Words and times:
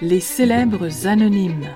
Les 0.00 0.20
célèbres 0.20 1.06
anonymes. 1.06 1.68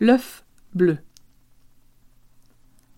L'œuf 0.00 0.44
bleu. 0.74 0.98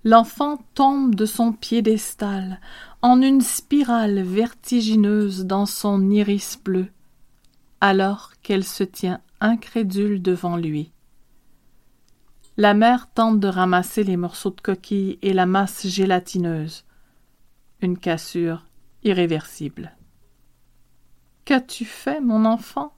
L'enfant 0.04 0.58
tombe 0.74 1.14
de 1.14 1.24
son 1.24 1.52
piédestal 1.52 2.60
en 3.00 3.22
une 3.22 3.40
spirale 3.40 4.20
vertigineuse 4.22 5.46
dans 5.46 5.64
son 5.64 6.10
iris 6.10 6.58
bleu, 6.62 6.88
alors 7.80 8.32
qu'elle 8.42 8.64
se 8.64 8.84
tient 8.84 9.20
incrédule 9.40 10.20
devant 10.20 10.56
lui. 10.56 10.92
La 12.56 12.74
mère 12.74 13.08
tente 13.12 13.40
de 13.40 13.48
ramasser 13.48 14.04
les 14.04 14.16
morceaux 14.16 14.50
de 14.50 14.60
coquille 14.60 15.18
et 15.22 15.32
la 15.32 15.46
masse 15.46 15.86
gélatineuse. 15.86 16.84
Une 17.80 17.98
cassure 17.98 18.64
irréversible. 19.02 19.96
Qu'as-tu 21.44 21.84
fait, 21.84 22.20
mon 22.20 22.44
enfant? 22.44 22.94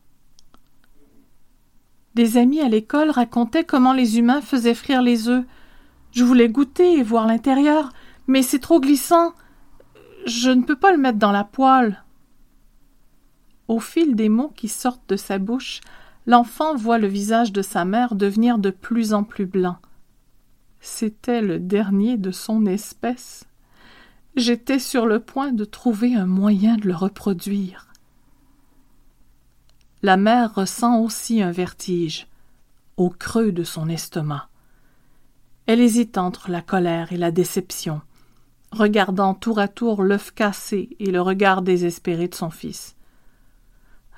Des 2.15 2.37
amis 2.37 2.61
à 2.61 2.69
l'école 2.69 3.11
racontaient 3.11 3.65
comment 3.65 3.93
les 3.93 4.19
humains 4.19 4.41
faisaient 4.41 4.75
frire 4.75 5.03
les 5.03 5.29
œufs. 5.29 5.45
Je 6.13 6.25
voulais 6.25 6.49
goûter 6.49 6.95
et 6.95 7.03
voir 7.03 7.27
l'intérieur, 7.27 7.93
mais 8.27 8.43
c'est 8.43 8.59
trop 8.59 8.81
glissant. 8.81 9.35
Je 10.27 10.51
ne 10.51 10.63
peux 10.63 10.77
pas 10.77 10.93
le 10.93 10.99
mettre 10.99 11.19
dans 11.19 11.33
la 11.33 11.45
poêle. 11.45 12.03
Au 13.69 13.81
fil 13.81 14.15
des 14.15 14.29
mots 14.29 14.53
qui 14.55 14.69
sortent 14.69 15.09
de 15.09 15.17
sa 15.17 15.39
bouche, 15.39 15.81
l'enfant 16.27 16.75
voit 16.75 16.99
le 16.99 17.09
visage 17.09 17.53
de 17.53 17.63
sa 17.63 17.85
mère 17.85 18.15
devenir 18.15 18.59
de 18.59 18.71
plus 18.71 19.13
en 19.13 19.25
plus 19.25 19.47
blanc. 19.47 19.77
C'était 20.81 21.43
le 21.43 21.59
dernier 21.59 22.17
de 22.17 22.31
son 22.31 22.65
espèce. 22.67 23.45
J'étais 24.37 24.79
sur 24.79 25.07
le 25.07 25.21
point 25.21 25.53
de 25.53 25.65
trouver 25.65 26.15
un 26.15 26.27
moyen 26.27 26.77
de 26.77 26.87
le 26.87 26.95
reproduire. 26.95 27.89
La 30.03 30.17
mère 30.17 30.55
ressent 30.55 31.01
aussi 31.01 31.43
un 31.43 31.51
vertige, 31.51 32.29
au 32.97 33.11
creux 33.11 33.51
de 33.51 33.65
son 33.65 33.89
estomac. 33.89 34.49
Elle 35.67 35.81
hésite 35.81 36.17
entre 36.17 36.49
la 36.49 36.63
colère 36.63 37.13
et 37.13 37.17
la 37.17 37.33
déception, 37.33 38.01
regardant 38.71 39.35
tour 39.35 39.59
à 39.59 39.67
tour 39.67 40.05
l'œuf 40.05 40.31
cassé 40.33 40.91
et 41.01 41.11
le 41.11 41.21
regard 41.21 41.61
désespéré 41.63 42.29
de 42.29 42.37
son 42.37 42.51
fils. 42.51 42.95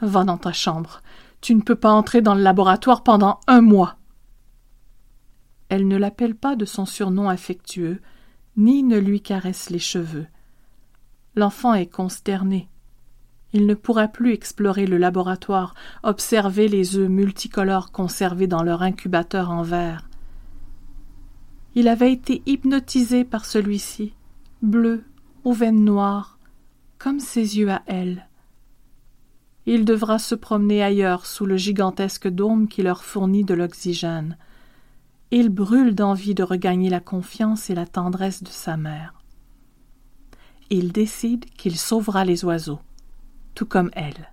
Va 0.02 0.24
dans 0.24 0.36
ta 0.36 0.52
chambre. 0.52 1.00
Tu 1.40 1.54
ne 1.54 1.62
peux 1.62 1.74
pas 1.74 1.90
entrer 1.90 2.20
dans 2.20 2.34
le 2.34 2.42
laboratoire 2.42 3.02
pendant 3.02 3.40
un 3.46 3.62
mois. 3.62 3.96
Elle 5.70 5.88
ne 5.88 5.96
l'appelle 5.96 6.34
pas 6.34 6.54
de 6.54 6.66
son 6.66 6.84
surnom 6.84 7.30
affectueux, 7.30 8.00
ni 8.58 8.82
ne 8.82 8.98
lui 8.98 9.22
caresse 9.22 9.70
les 9.70 9.78
cheveux. 9.78 10.26
L'enfant 11.34 11.72
est 11.72 11.86
consterné. 11.86 12.68
Il 13.54 13.66
ne 13.66 13.74
pourra 13.74 14.08
plus 14.08 14.32
explorer 14.32 14.86
le 14.86 14.98
laboratoire, 14.98 15.74
observer 16.02 16.68
les 16.68 16.96
œufs 16.96 17.08
multicolores 17.08 17.90
conservés 17.90 18.46
dans 18.48 18.62
leur 18.62 18.82
incubateur 18.82 19.50
en 19.50 19.62
verre. 19.62 20.07
Il 21.78 21.86
avait 21.86 22.12
été 22.12 22.42
hypnotisé 22.44 23.22
par 23.22 23.44
celui-ci, 23.44 24.12
bleu, 24.62 25.04
aux 25.44 25.52
veines 25.52 25.84
noires, 25.84 26.36
comme 26.98 27.20
ses 27.20 27.56
yeux 27.56 27.70
à 27.70 27.82
elle. 27.86 28.26
Il 29.64 29.84
devra 29.84 30.18
se 30.18 30.34
promener 30.34 30.82
ailleurs 30.82 31.24
sous 31.24 31.46
le 31.46 31.56
gigantesque 31.56 32.26
dôme 32.26 32.66
qui 32.66 32.82
leur 32.82 33.04
fournit 33.04 33.44
de 33.44 33.54
l'oxygène. 33.54 34.36
Il 35.30 35.50
brûle 35.50 35.94
d'envie 35.94 36.34
de 36.34 36.42
regagner 36.42 36.90
la 36.90 36.98
confiance 36.98 37.70
et 37.70 37.76
la 37.76 37.86
tendresse 37.86 38.42
de 38.42 38.48
sa 38.48 38.76
mère. 38.76 39.22
Il 40.70 40.90
décide 40.90 41.44
qu'il 41.44 41.78
sauvera 41.78 42.24
les 42.24 42.44
oiseaux 42.44 42.80
tout 43.54 43.66
comme 43.66 43.90
elle. 43.92 44.32